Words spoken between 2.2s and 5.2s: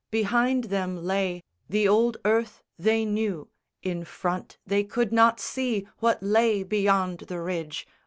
earth they knew. In front they could